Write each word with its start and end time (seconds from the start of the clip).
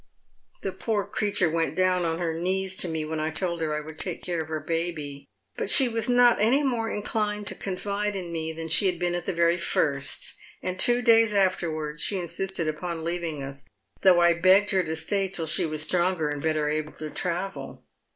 The 0.63 0.71
poor 0.71 1.05
creatui 1.05 1.45
a 1.45 1.49
went 1.51 1.75
down 1.75 2.05
on 2.05 2.17
her 2.17 2.33
knees 2.33 2.75
to 2.77 2.87
me 2.87 3.05
when 3.05 3.19
I 3.19 3.29
told 3.29 3.59
lier 3.59 3.69
that 3.69 3.75
I 3.75 3.81
would 3.85 3.99
take 3.99 4.23
care 4.23 4.41
of 4.41 4.47
her 4.47 4.59
baby, 4.59 5.27
but 5.55 5.69
she 5.69 5.87
was 5.87 6.09
not 6.09 6.41
any 6.41 6.63
more 6.63 6.89
inclined 6.89 7.45
to 7.45 7.53
confido 7.53 8.15
in 8.15 8.31
me 8.31 8.51
than 8.51 8.67
she 8.67 8.87
had 8.87 8.97
been 8.97 9.13
at 9.13 9.27
the 9.27 9.31
veiy 9.33 9.59
first; 9.59 10.33
and 10.63 10.79
two 10.79 11.03
days 11.03 11.35
after 11.35 11.71
wards 11.71 12.01
she 12.01 12.17
insisted 12.17 12.67
upon 12.67 13.03
leaving 13.03 13.43
us, 13.43 13.63
though 14.01 14.21
I 14.21 14.33
begged 14.33 14.71
her 14.71 14.81
to 14.83 14.95
stay 14.95 15.27
till 15.27 15.45
she 15.45 15.67
was 15.67 15.83
stronger 15.83 16.29
and 16.29 16.41
better 16.41 16.67
able 16.67 16.93
to 16.93 17.11
travel. 17.11 17.83